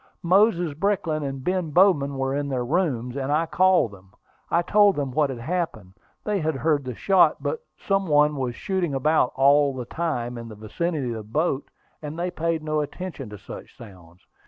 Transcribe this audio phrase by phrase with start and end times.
[0.23, 4.09] Moses Brickland and Ben Bowman were in their rooms, and I called them.
[4.49, 5.93] I told them what had happened.
[6.23, 10.47] They had heard the shot; but some one was shooting about all the time in
[10.47, 11.69] the vicinity of the boat,
[12.01, 14.21] and they paid no attention to such sounds.